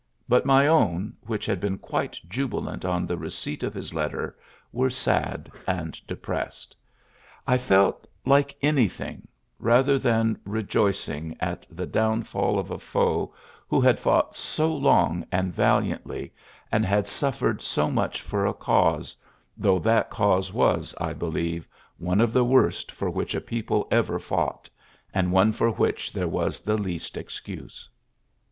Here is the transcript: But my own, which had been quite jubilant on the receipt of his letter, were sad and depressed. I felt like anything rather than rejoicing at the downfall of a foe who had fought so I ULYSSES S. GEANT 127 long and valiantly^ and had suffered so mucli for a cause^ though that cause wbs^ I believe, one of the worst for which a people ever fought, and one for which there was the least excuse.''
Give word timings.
But 0.27 0.47
my 0.47 0.65
own, 0.65 1.13
which 1.27 1.45
had 1.45 1.59
been 1.59 1.77
quite 1.77 2.17
jubilant 2.27 2.83
on 2.83 3.05
the 3.05 3.17
receipt 3.19 3.61
of 3.61 3.75
his 3.75 3.93
letter, 3.93 4.35
were 4.71 4.89
sad 4.89 5.51
and 5.67 5.93
depressed. 6.07 6.75
I 7.45 7.59
felt 7.59 8.07
like 8.25 8.55
anything 8.63 9.27
rather 9.59 9.99
than 9.99 10.39
rejoicing 10.43 11.37
at 11.39 11.67
the 11.69 11.85
downfall 11.85 12.57
of 12.57 12.71
a 12.71 12.79
foe 12.79 13.35
who 13.67 13.79
had 13.79 13.99
fought 13.99 14.35
so 14.35 14.63
I 14.63 14.67
ULYSSES 14.69 14.81
S. 14.81 14.81
GEANT 14.81 15.31
127 15.31 15.69
long 15.69 15.79
and 15.79 16.01
valiantly^ 16.23 16.31
and 16.71 16.83
had 16.83 17.07
suffered 17.07 17.61
so 17.61 17.89
mucli 17.91 18.17
for 18.17 18.47
a 18.47 18.55
cause^ 18.55 19.13
though 19.55 19.77
that 19.77 20.09
cause 20.09 20.49
wbs^ 20.49 20.95
I 20.99 21.13
believe, 21.13 21.67
one 21.99 22.21
of 22.21 22.33
the 22.33 22.43
worst 22.43 22.91
for 22.91 23.11
which 23.11 23.35
a 23.35 23.39
people 23.39 23.87
ever 23.91 24.17
fought, 24.17 24.67
and 25.13 25.31
one 25.31 25.51
for 25.51 25.69
which 25.69 26.11
there 26.11 26.27
was 26.27 26.59
the 26.61 26.77
least 26.77 27.17
excuse.'' 27.17 27.87